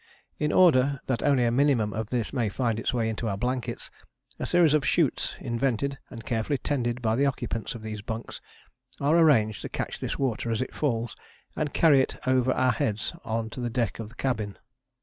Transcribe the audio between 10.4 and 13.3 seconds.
as it falls and carry it over our heads